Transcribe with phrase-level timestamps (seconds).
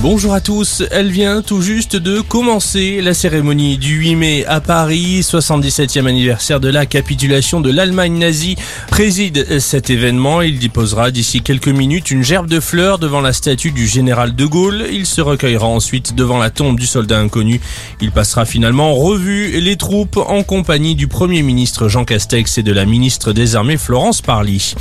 [0.00, 4.60] Bonjour à tous, elle vient tout juste de commencer la cérémonie du 8 mai à
[4.60, 8.54] Paris, 77e anniversaire de la capitulation de l'Allemagne nazie
[8.92, 10.40] préside cet événement.
[10.40, 14.46] Il déposera d'ici quelques minutes une gerbe de fleurs devant la statue du général de
[14.46, 14.84] Gaulle.
[14.92, 17.60] Il se recueillera ensuite devant la tombe du soldat inconnu.
[18.00, 22.62] Il passera finalement en revue les troupes en compagnie du premier ministre Jean Castex et
[22.62, 24.74] de la ministre des Armées Florence Parly.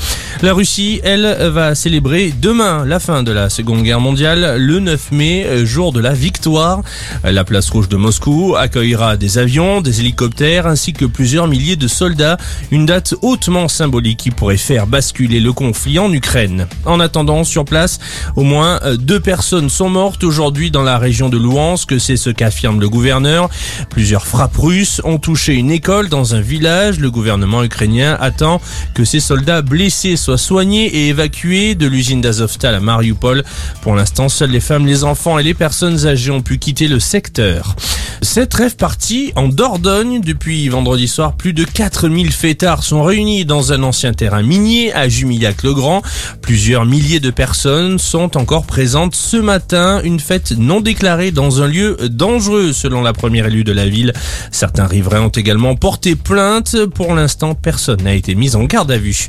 [0.43, 5.06] La Russie, elle, va célébrer demain la fin de la Seconde Guerre mondiale, le 9
[5.11, 6.81] mai, euh, jour de la victoire.
[7.23, 11.87] La place rouge de Moscou accueillera des avions, des hélicoptères ainsi que plusieurs milliers de
[11.87, 12.37] soldats.
[12.71, 16.67] Une date hautement symbolique qui pourrait faire basculer le conflit en Ukraine.
[16.85, 17.99] En attendant, sur place,
[18.35, 22.29] au moins euh, deux personnes sont mortes aujourd'hui dans la région de Louhansk, c'est ce
[22.29, 23.49] qu'affirme le gouverneur.
[23.89, 26.99] Plusieurs frappes russes ont touché une école dans un village.
[26.99, 28.61] Le gouvernement ukrainien attend
[28.93, 33.43] que ces soldats blessés soient soignés et évacués de l'usine d'Azovstal à Mariupol.
[33.81, 37.75] Pour l'instant, seules les femmes, enfants et les personnes âgées ont pu quitter le secteur.
[38.21, 43.73] Cette rêve partie en Dordogne depuis vendredi soir, plus de 4000 fêtards sont réunis dans
[43.73, 46.01] un ancien terrain minier à Jumillac-le-Grand.
[46.41, 51.67] Plusieurs milliers de personnes sont encore présentes ce matin, une fête non déclarée dans un
[51.67, 54.13] lieu dangereux selon la première élue de la ville.
[54.51, 56.75] Certains riverains ont également porté plainte.
[56.95, 59.27] Pour l'instant, personne n'a été mis en garde à vue.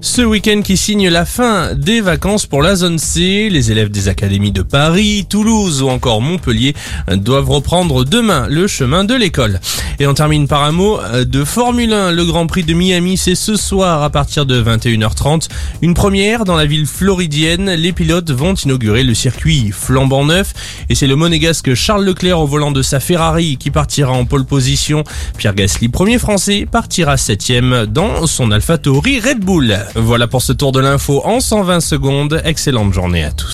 [0.00, 4.08] Ce week-end qui signe la fin des vacances pour la zone C, les élèves des
[4.08, 6.74] académies de Paris, Toulouse ou encore Montpellier
[7.08, 8.04] doivent reprendre
[8.48, 9.60] le chemin de l'école.
[9.98, 12.12] Et on termine par un mot de Formule 1.
[12.12, 15.48] Le Grand Prix de Miami, c'est ce soir à partir de 21h30.
[15.82, 17.70] Une première dans la ville floridienne.
[17.70, 20.52] Les pilotes vont inaugurer le circuit flambant neuf.
[20.88, 24.44] Et c'est le monégasque Charles Leclerc au volant de sa Ferrari qui partira en pole
[24.44, 25.04] position.
[25.36, 29.76] Pierre Gasly, premier français, partira septième dans son AlphaTauri Red Bull.
[29.94, 32.40] Voilà pour ce tour de l'info en 120 secondes.
[32.44, 33.48] Excellente journée à tous.